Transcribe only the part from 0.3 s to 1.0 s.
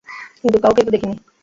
কিন্তু, কাউকেই তো